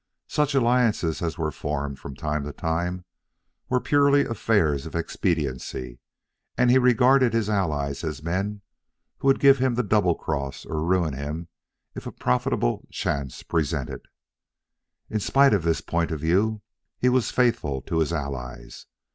Such 0.27 0.55
alliances 0.55 1.21
as 1.21 1.37
were 1.37 1.51
formed 1.51 1.99
from 1.99 2.15
time 2.15 2.43
to 2.45 2.51
time 2.51 3.05
were 3.69 3.79
purely 3.79 4.25
affairs 4.25 4.87
of 4.87 4.95
expediency, 4.95 5.99
and 6.57 6.71
he 6.71 6.79
regarded 6.79 7.33
his 7.33 7.51
allies 7.51 8.03
as 8.03 8.23
men 8.23 8.63
who 9.19 9.27
would 9.27 9.39
give 9.39 9.59
him 9.59 9.75
the 9.75 9.83
double 9.83 10.15
cross 10.15 10.65
or 10.65 10.83
ruin 10.83 11.13
him 11.13 11.49
if 11.93 12.07
a 12.07 12.11
profitable 12.11 12.87
chance 12.89 13.43
presented. 13.43 14.07
In 15.07 15.19
spite 15.19 15.53
of 15.53 15.61
this 15.61 15.81
point 15.81 16.09
of 16.09 16.19
view, 16.21 16.63
he 16.97 17.07
was 17.07 17.29
faithful 17.29 17.79
to 17.83 17.99
his 17.99 18.11
allies. 18.11 18.87